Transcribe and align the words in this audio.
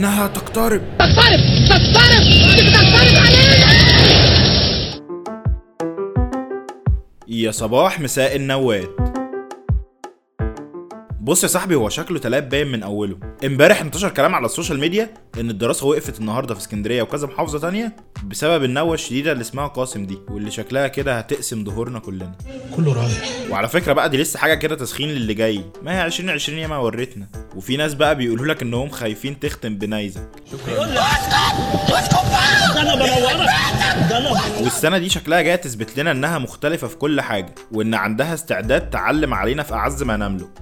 إنها 0.00 0.26
تقترب. 0.26 0.82
تقترب 0.98 1.40
تقترب 1.68 2.24
تقترب 2.72 3.16
علينا. 3.16 3.66
يا 7.28 7.50
صباح 7.50 8.00
مساء 8.00 8.36
النوات 8.36 9.09
بص 11.30 11.42
يا 11.42 11.48
صاحبي 11.48 11.74
هو 11.74 11.88
شكله 11.88 12.18
تلات 12.18 12.48
باين 12.48 12.66
من 12.66 12.82
أوله. 12.82 13.16
امبارح 13.44 13.80
انتشر 13.80 14.08
كلام 14.08 14.34
على 14.34 14.46
ال 14.46 14.51
social 14.51 14.80
media 14.80 15.14
إن 15.40 15.50
الدراسة 15.50 15.86
وقفت 15.86 16.20
النهارده 16.20 16.54
في 16.54 16.60
اسكندرية 16.60 17.02
وكذا 17.02 17.26
محافظة 17.26 17.58
تانية 17.58 17.96
بسبب 18.24 18.64
النوه 18.64 18.94
الشديدة 18.94 19.32
اللي 19.32 19.40
اسمها 19.40 19.66
قاسم 19.66 20.06
دي 20.06 20.18
واللي 20.28 20.50
شكلها 20.50 20.88
كده 20.88 21.18
هتقسم 21.18 21.64
ظهورنا 21.64 21.98
كلنا. 21.98 22.32
كله 22.76 22.92
رايح. 22.92 23.50
وعلى 23.50 23.68
فكرة 23.68 23.92
بقى 23.92 24.08
دي 24.10 24.16
لسه 24.16 24.38
حاجة 24.38 24.54
كده 24.54 24.74
تسخين 24.76 25.08
للي 25.08 25.34
جاي. 25.34 25.64
ما 25.82 25.92
هي 26.00 26.06
2020 26.06 26.58
ياما 26.58 26.76
ورتنا 26.78 27.26
وفي 27.56 27.76
ناس 27.76 27.94
بقى 27.94 28.14
بيقولوا 28.14 28.46
لك 28.46 28.62
إنهم 28.62 28.88
خايفين 28.88 29.40
تختم 29.40 29.78
بنايزك 29.78 30.30
والسنة 34.62 34.98
دي 34.98 35.08
شكلها 35.08 35.40
جاية 35.40 35.56
تثبت 35.56 35.98
لنا 35.98 36.10
إنها 36.10 36.38
مختلفة 36.38 36.86
في 36.86 36.96
كل 36.96 37.20
حاجة 37.20 37.54
وإن 37.72 37.94
عندها 37.94 38.34
استعداد 38.34 38.90
تعلم 38.90 39.34
علينا 39.34 39.62
في 39.62 39.74
أعز 39.74 40.02
ما 40.02 40.16
نملك. 40.16 40.59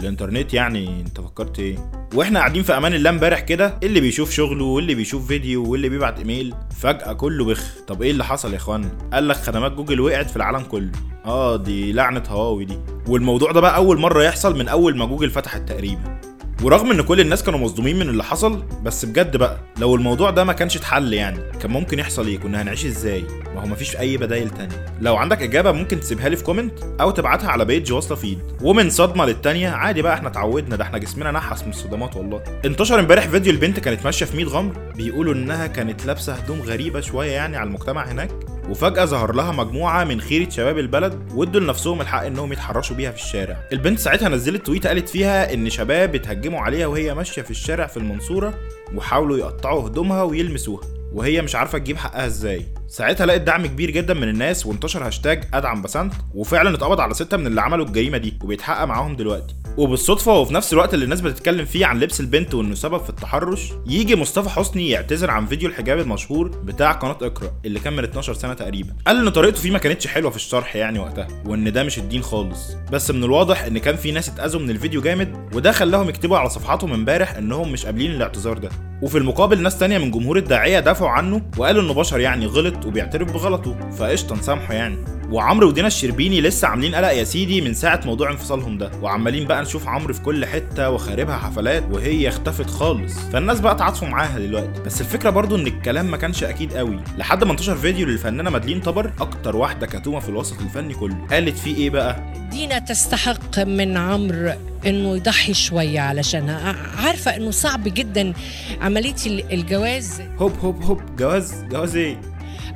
الانترنت 0.00 0.54
يعني 0.54 1.00
انت 1.00 1.20
فكرت 1.20 1.58
إيه؟ 1.58 1.90
وإحنا 2.14 2.38
قاعدين 2.38 2.62
في 2.62 2.76
أمان 2.76 2.94
الله 2.94 3.10
امبارح 3.10 3.40
كده 3.40 3.78
اللي 3.82 4.00
بيشوف 4.00 4.30
شغله 4.30 4.64
واللي 4.64 4.94
بيشوف 4.94 5.26
فيديو 5.26 5.70
واللي 5.70 5.88
بيبعت 5.88 6.18
ايميل 6.18 6.54
فجأة 6.80 7.12
كله 7.12 7.44
بخ. 7.44 7.74
طب 7.86 8.02
إيه 8.02 8.10
اللي 8.10 8.24
حصل 8.24 8.52
يا 8.52 8.56
اخوانا 8.56 8.90
قال 9.12 9.28
لك 9.28 9.36
خدمات 9.36 9.72
جوجل 9.72 10.00
وقعت 10.00 10.30
في 10.30 10.36
العالم 10.36 10.60
كله. 10.62 10.90
آه 11.24 11.56
دي 11.56 11.92
لعنة 11.92 12.22
هواوي 12.28 12.64
دي. 12.64 12.78
والموضوع 13.08 13.52
ده 13.52 13.60
بقى 13.60 13.76
أول 13.76 13.98
مرة 13.98 14.22
يحصل 14.22 14.58
من 14.58 14.68
أول 14.68 14.96
ما 14.96 15.04
جوجل 15.04 15.30
فتحت 15.30 15.68
تقريبا. 15.68 16.19
ورغم 16.62 16.90
إن 16.90 17.02
كل 17.02 17.20
الناس 17.20 17.42
كانوا 17.44 17.58
مصدومين 17.58 17.96
من 17.98 18.08
اللي 18.08 18.24
حصل 18.24 18.62
بس 18.82 19.04
بجد 19.04 19.36
بقى 19.36 19.58
لو 19.78 19.94
الموضوع 19.94 20.30
ده 20.30 20.44
ما 20.44 20.52
كانش 20.52 20.76
اتحل 20.76 21.12
يعني 21.12 21.38
كان 21.62 21.70
ممكن 21.70 21.98
يحصل 21.98 22.26
إيه؟ 22.26 22.38
كنا 22.38 22.62
هنعيش 22.62 22.86
إزاي؟ 22.86 23.24
ما 23.54 23.62
هو 23.62 23.66
مفيش 23.66 23.96
أي 23.96 24.16
بدايل 24.16 24.50
تانية 24.50 24.86
لو 25.00 25.16
عندك 25.16 25.42
إجابة 25.42 25.72
ممكن 25.72 26.00
تسيبها 26.00 26.28
لي 26.28 26.36
في 26.36 26.44
comment 26.44 26.72
أو 27.00 27.10
تبعتها 27.10 27.50
على 27.50 27.64
page 27.64 27.92
وصلة 27.92 28.16
feed 28.16 28.38
ومن 28.62 28.90
صدمة 28.90 29.24
للتانية 29.26 29.68
عادي 29.70 30.02
بقى 30.02 30.14
إحنا 30.14 30.28
اتعودنا 30.28 30.76
ده 30.76 30.84
إحنا 30.84 30.98
جسمنا 30.98 31.30
نحس 31.30 31.62
من 31.62 31.70
الصدمات 31.70 32.16
والله. 32.16 32.42
انتشر 32.64 33.00
امبارح 33.00 33.26
فيديو 33.28 33.52
البنت 33.52 33.80
كانت 33.80 34.04
ماشية 34.04 34.26
في 34.26 34.36
100 34.36 34.46
غمر 34.46 34.72
بيقولوا 34.96 35.34
إنها 35.34 35.66
كانت 35.66 36.06
لابسة 36.06 36.32
هدوم 36.32 36.60
غريبة 36.60 37.00
شوية 37.00 37.30
يعني 37.30 37.56
على 37.56 37.66
المجتمع 37.66 38.04
هناك. 38.04 38.30
وفجأة 38.68 39.04
ظهر 39.04 39.34
لها 39.34 39.52
مجموعة 39.52 40.04
من 40.04 40.20
خيرة 40.20 40.48
شباب 40.48 40.78
البلد 40.78 41.32
وادوا 41.34 41.60
لنفسهم 41.60 42.00
الحق 42.00 42.24
إنهم 42.24 42.52
يتحرشوا 42.52 42.96
بيها 42.96 43.10
في 43.10 43.22
الشارع. 43.22 43.56
البنت 43.72 43.98
ساعتها 43.98 44.28
نزلت 44.28 44.66
تويته 44.66 44.88
قالت 44.88 45.08
فيها 45.08 45.54
إن 45.54 45.70
شباب 45.70 46.14
اتهجموا 46.14 46.60
عليها 46.60 46.86
وهي 46.86 47.14
ماشية 47.14 47.42
في 47.42 47.50
الشارع 47.50 47.86
في 47.86 47.96
المنصورة 47.96 48.54
وحاولوا 48.94 49.38
يقطعوا 49.38 49.86
هدومها 49.88 50.22
ويلمسوها 50.22 50.82
وهي 51.12 51.42
مش 51.42 51.54
عارفة 51.54 51.78
تجيب 51.78 51.96
حقها 51.96 52.26
إزاي. 52.26 52.66
ساعتها 52.90 53.26
لقت 53.26 53.40
دعم 53.40 53.66
كبير 53.66 53.90
جدا 53.90 54.14
من 54.14 54.28
الناس 54.28 54.66
وانتشر 54.66 55.06
هاشتاج 55.06 55.44
ادعم 55.54 55.82
بسنت 55.82 56.12
وفعلا 56.34 56.74
اتقبض 56.74 57.00
على 57.00 57.14
ستة 57.14 57.36
من 57.36 57.46
اللي 57.46 57.60
عملوا 57.60 57.86
الجريمة 57.86 58.18
دي 58.18 58.38
وبيتحقق 58.44 58.84
معاهم 58.84 59.16
دلوقتي. 59.16 59.54
وبالصدفة 59.76 60.32
وفي 60.32 60.54
نفس 60.54 60.72
الوقت 60.72 60.94
اللي 60.94 61.04
الناس 61.04 61.20
بتتكلم 61.20 61.64
فيه 61.64 61.86
عن 61.86 62.00
لبس 62.00 62.20
البنت 62.20 62.54
وإنه 62.54 62.74
سبب 62.74 63.00
في 63.02 63.10
التحرش 63.10 63.72
يجي 63.86 64.16
مصطفى 64.16 64.48
حسني 64.48 64.90
يعتذر 64.90 65.30
عن 65.30 65.46
فيديو 65.46 65.68
الحجاب 65.68 65.98
المشهور 65.98 66.48
بتاع 66.48 66.92
قناة 66.92 67.18
اقرأ 67.22 67.50
اللي 67.64 67.80
كان 67.80 67.92
من 67.92 68.04
12 68.04 68.34
سنة 68.34 68.54
تقريبا. 68.54 68.92
قال 69.06 69.16
إن 69.16 69.28
طريقته 69.28 69.60
فيه 69.60 69.70
ما 69.70 69.78
كانتش 69.78 70.06
حلوة 70.06 70.30
في 70.30 70.36
الشرح 70.36 70.76
يعني 70.76 70.98
وقتها 70.98 71.28
وإن 71.46 71.72
ده 71.72 71.82
مش 71.84 71.98
الدين 71.98 72.22
خالص. 72.22 72.72
بس 72.92 73.10
من 73.10 73.24
الواضح 73.24 73.62
إن 73.64 73.78
كان 73.78 73.96
في 73.96 74.12
ناس 74.12 74.28
اتأذوا 74.28 74.60
من 74.60 74.70
الفيديو 74.70 75.00
جامد 75.00 75.48
وده 75.54 75.72
خلاهم 75.72 76.08
يكتبوا 76.08 76.38
على 76.38 76.48
صفحاتهم 76.50 76.92
امبارح 76.92 77.34
إنهم 77.34 77.72
مش 77.72 77.84
قابلين 77.86 78.10
الاعتذار 78.10 78.58
ده. 78.58 78.68
وفي 79.02 79.18
المقابل 79.18 79.62
ناس 79.62 79.78
تانية 79.78 79.98
من 79.98 80.10
جمهور 80.10 80.36
الداعية 80.36 80.80
دافعوا 80.80 81.10
عنه 81.10 81.42
وقالوا 81.58 81.82
إنه 81.82 81.94
بشر 81.94 82.20
يعني 82.20 82.46
غلط 82.46 82.79
وبيعترف 82.86 83.32
بغلطه 83.32 83.90
فقشطة 83.90 84.36
نسامحه 84.36 84.74
يعني. 84.74 84.96
وعمرو 85.30 85.68
ودينا 85.68 85.86
الشربيني 85.86 86.40
لسه 86.40 86.68
عاملين 86.68 86.94
قلق 86.94 87.08
يا 87.08 87.24
سيدي 87.24 87.60
من 87.60 87.74
ساعة 87.74 88.00
موضوع 88.04 88.30
انفصالهم 88.30 88.78
ده. 88.78 88.90
وعمالين 89.02 89.46
بقى 89.46 89.62
نشوف 89.62 89.88
عمرو 89.88 90.14
في 90.14 90.20
كل 90.20 90.46
حتة 90.46 90.90
وخاربها 90.90 91.36
حفلات 91.36 91.84
وهي 91.90 92.28
اختفت 92.28 92.70
خالص. 92.70 93.18
فالناس 93.18 93.60
بقى 93.60 93.74
تعاطفوا 93.74 94.08
معاها 94.08 94.38
دلوقتي. 94.38 94.80
بس 94.80 95.00
الفكرة 95.00 95.30
برضو 95.30 95.56
إن 95.56 95.66
الكلام 95.66 96.10
ما 96.10 96.16
كانش 96.16 96.44
أكيد 96.44 96.72
قوي. 96.74 97.00
لحد 97.18 97.44
ما 97.44 97.52
انتشر 97.52 97.74
فيديو 97.74 98.06
للفنانة 98.06 98.50
مدلين 98.50 98.80
طبر 98.80 99.10
أكتر 99.20 99.56
واحدة 99.56 99.86
كتومة 99.86 100.20
في 100.20 100.28
الوسط 100.28 100.60
الفني 100.60 100.94
كله. 100.94 101.26
قالت 101.30 101.58
فيه 101.58 101.76
إيه 101.76 101.90
بقى؟ 101.90 102.32
دينا 102.50 102.78
تستحق 102.78 103.58
من 103.58 103.96
عمرو 103.96 104.52
إنه 104.86 105.16
يضحي 105.16 105.54
شوية 105.54 106.00
علشانها 106.00 106.76
عارفة 106.98 107.36
إنه 107.36 107.50
صعب 107.50 107.84
جدا 107.84 108.32
عملية 108.80 109.14
الجواز. 109.26 110.22
هوب 110.38 110.52
هوب 110.62 110.82
هوب. 110.82 111.00
جواز 111.18 111.64
جواز 111.70 111.96
إيه؟ 111.96 112.20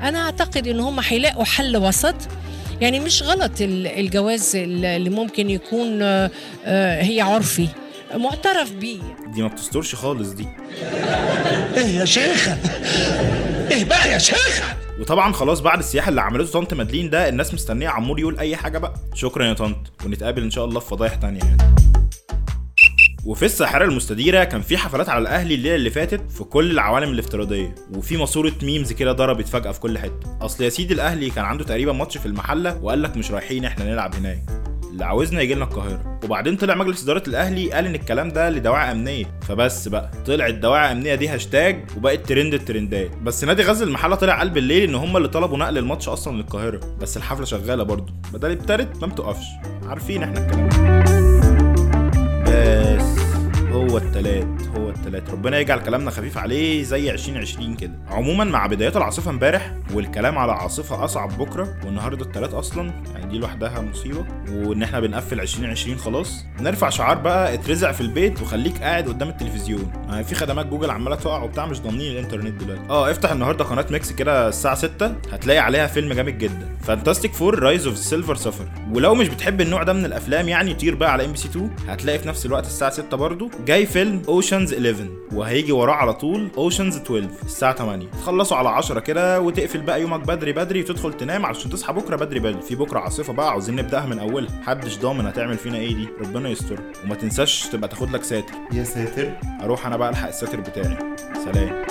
أنا 0.05 0.19
أعتقد 0.25 0.67
إن 0.69 0.81
هم 0.81 1.01
هيلاقوا 1.01 1.45
حل 1.45 1.77
وسط. 1.77 2.15
يعني 2.81 3.01
مش 3.01 3.23
غلط 3.23 3.53
الجواز 3.61 4.57
اللي 4.57 5.11
ممكن 5.11 5.51
يكون 5.51 6.03
هي 7.01 7.21
عرفي. 7.21 7.69
معترف 8.15 8.73
بيه. 8.73 8.99
دي 9.35 9.43
ما 9.43 9.49
بتسترش 9.49 9.95
خالص 9.95 10.29
دي. 10.29 10.49
إيه 11.77 11.87
يا 11.87 12.05
شيخة؟ 12.05 12.59
إيه 13.71 13.85
بقى 13.85 14.13
يا 14.13 14.19
شيخة؟ 14.19 14.77
وطبعا 15.01 15.33
خلاص 15.33 15.61
بعد 15.61 15.79
السياحة 15.79 16.09
اللي 16.09 16.21
عملته 16.21 16.53
طنط 16.53 16.75
مدلين 16.75 17.11
ده 17.11 17.29
الناس 17.29 17.55
مستنية 17.55 17.89
عمور 17.89 18.21
يقول 18.21 18.39
أي 18.39 18.57
حاجة 18.57 18.79
بقى. 18.79 18.95
شكرا 19.15 19.47
يا 19.47 19.53
طنط. 19.53 19.77
ونتقابل 20.05 20.43
إن 20.43 20.51
شاء 20.51 20.65
الله 20.65 20.81
في 20.81 20.89
فضايح 20.89 21.15
تانية 21.15 21.41
يعني. 21.41 21.75
وفي 23.25 23.45
الساحرة 23.45 23.85
المستديرة 23.85 24.45
كان 24.45 24.61
في 24.61 24.77
حفلات 24.77 25.09
على 25.09 25.23
الأهلي 25.23 25.55
الليلة 25.55 25.75
اللي 25.75 25.91
فاتت 25.91 26.31
في 26.31 26.45
كل 26.45 26.71
العوالم 26.71 27.11
الافتراضية 27.11 27.75
وفي 27.95 28.17
ماسورة 28.17 28.53
memes 28.63 28.93
كده 28.93 29.13
ضربت 29.13 29.49
فجأة 29.49 29.73
في 29.73 29.81
كل 29.81 29.99
حتة. 29.99 30.39
أصل 30.41 30.65
يا 30.65 30.69
سيدي 30.69 30.95
الأهلي 30.95 31.31
كان 31.31 31.45
عنده 31.45 31.65
تقريبا 31.65 31.93
ماتش 31.93 32.19
في 32.19 32.27
المحلة 32.27 32.79
وقال 32.83 33.03
لك 33.03 33.17
مش 33.17 33.31
رايحين 33.31 33.65
إحنا 33.65 33.85
نلعب 33.85 34.15
هناك. 34.15 34.43
اللي 34.91 35.05
عاوزنا 35.05 35.41
يجي 35.41 35.55
لنا 35.55 35.65
القاهرة. 35.65 36.21
وبعدين 36.25 36.57
طلع 36.57 36.75
مجلس 36.75 37.03
إدارة 37.03 37.23
الأهلي 37.29 37.73
قال 37.73 37.87
إن 37.87 37.95
الكلام 37.95 38.29
ده 38.29 38.51
لدواعي 38.51 38.93
أمنية. 38.93 39.25
فبس 39.49 39.89
بقى 39.89 40.11
طلعت 40.27 40.55
دواعي 40.55 40.93
أمنية 40.93 41.15
دي 41.15 41.29
هاشتاج 41.29 41.85
وبقت 41.97 42.27
ترند 42.29 42.55
الترندات. 42.55 43.17
بس 43.17 43.45
نادي 43.45 43.63
غزل 43.63 43.89
المحلة 43.89 44.15
طلع 44.17 44.39
قال 44.39 44.51
بالليل 44.51 44.89
إن 44.89 44.95
هم 44.95 45.17
اللي 45.17 45.29
طلبوا 45.29 45.59
نقل 45.59 45.79
الماتش 45.79 46.09
أصلا 46.09 46.37
للقاهرة. 46.37 46.81
بس 47.01 47.17
الحفلة 47.17 47.45
شغالة 47.45 47.83
برضه. 47.83 48.13
بدل 48.33 48.51
ابتدت 48.51 49.01
ما 49.01 49.07
بتقفش. 49.07 49.47
عارفين 49.89 50.23
إحنا 50.23 50.47
الكلام. 50.47 50.69
ده 51.05 51.14
بس 52.47 53.24
هو 53.24 53.24
التلات 53.24 53.24
التلات 55.19 55.35
ربنا 55.35 55.59
يجعل 55.59 55.79
كلامنا 55.81 56.11
خفيف 56.11 56.39
عليه 56.39 56.83
زي 56.83 57.11
2020 57.11 57.75
كده. 57.75 57.93
عموما 58.09 58.45
مع 58.45 58.67
بدايات 58.67 58.97
العاصفة 58.97 59.31
امبارح 59.31 59.73
والكلام 59.95 60.39
على 60.39 60.53
عاصفة 60.53 61.05
أصعب 61.05 61.39
بكرة 61.39 61.75
والنهاردة 61.85 62.25
التلات 62.25 62.55
أصلا 62.55 62.91
يعني 63.15 63.27
دي 63.27 63.39
لوحدها 63.39 63.81
مصيبة. 63.81 64.27
وإن 64.53 64.83
إحنا 64.83 65.01
بنقفل 65.01 65.41
2020 65.41 65.99
خلاص. 65.99 66.45
نرفع 66.61 66.89
شعار 66.89 67.19
بقى 67.19 67.55
اترزع 67.55 67.93
في 67.93 68.01
البيت 68.01 68.43
وخليك 68.43 68.79
قاعد 68.79 69.09
قدام 69.09 69.29
التلفزيون. 69.29 69.93
آه 70.11 70.23
في 70.23 70.35
خدمات 70.35 70.67
جوجل 70.67 70.91
عمالة 70.91 71.17
تقع 71.17 71.43
وبتاع 71.43 71.67
مش 71.67 71.81
ضامنين 71.81 72.13
الإنترنت 72.13 72.65
دلوقتي. 72.65 72.83
آه 72.91 73.11
افتح 73.11 73.31
النهارده 73.33 73.65
قناة 73.65 73.87
Mix 73.91 74.13
كده 74.13 74.49
الساعة 74.49 74.75
6 74.75 75.15
هتلاقي 75.33 75.59
عليها 75.59 75.87
فيلم 75.87 76.13
جامد 76.13 76.39
جدا. 76.39 76.75
Fantastic 76.83 77.33
Four 77.33 77.59
Rise 77.59 77.87
of 77.87 77.99
Silver 77.99 78.35
Surfer 78.35 78.65
ولو 78.93 79.15
مش 79.15 79.29
بتحب 79.29 79.61
النوع 79.61 79.83
ده 79.83 79.93
من 79.93 80.05
الأفلام 80.05 80.49
يعني 80.49 80.75
طير 80.75 80.95
بقى 80.95 81.13
على 81.13 81.25
MBC 81.25 81.49
2 81.49 81.71
هتلاقي 81.89 82.19
في 82.19 82.29
نفس 82.29 82.47
الوقت 82.47 82.67
الساعة 82.67 82.91
6 82.91 83.17
برضه 83.17 83.51
جاي 83.67 83.87
فيلم 83.87 84.23
Ocean's 84.29 84.75
11 84.75 85.04
وهيجي 85.33 85.73
وراه 85.73 85.95
على 85.95 86.15
طول 86.15 86.49
Ocean's 86.57 86.97
12 86.97 87.29
الساعة 87.45 87.75
8 87.75 88.07
تخلصوا 88.11 88.57
على 88.57 88.69
10 88.69 89.01
كده 89.01 89.41
وتقفل 89.41 89.81
بقى 89.81 90.01
يومك 90.03 90.21
بدري 90.21 90.53
بدري 90.53 90.81
وتدخل 90.81 91.13
تنام 91.13 91.47
علشان 91.47 91.71
تصحى 91.71 91.93
بكرة 91.93 92.17
بدري 92.17 92.41
بدري. 92.41 92.63
في 92.63 92.75
بكرة 92.75 92.99
عاصفة 92.99 93.33
بقى 93.33 93.51
عاوزين 93.51 93.77
نبدأها 93.77 94.07
من 94.07 94.19
أولها. 94.19 94.59
محدش 94.61 94.99
ضامن 94.99 95.27
هتعمل 95.27 95.57
فينا 95.59 95.79
إيه 95.79 95.95
دي. 95.95 96.09
ربنا 96.21 96.49
يستر. 96.49 96.79
وما 97.05 97.15
تنساش 97.15 97.67
تبقى 97.67 97.89
تاخد 97.89 98.11
لك 98.11 98.25
ساتر. 98.25 98.55
يا 98.73 98.85
ساتر. 98.85 99.33
أروح 99.63 99.87
أنا 99.87 99.97
بقى 99.97 100.11
ألحق 100.11 100.29
الساتر 100.29 100.61
بتاعي. 100.61 100.97
سلام. 101.45 101.85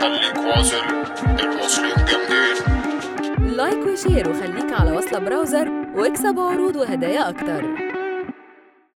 خليك 0.00 0.36
واصل. 0.56 0.76
المصريين 1.40 1.94
جامدين 1.96 3.54
like 3.56 3.86
و 3.86 3.93
share 3.93 4.30
وخليك 4.30 4.72
على 4.72 4.92
وصلة 4.92 5.18
browser 5.18 5.68
واكسب 5.96 6.38
عروض 6.38 6.76
وهدايا 6.76 7.28
أكتر. 7.28 7.83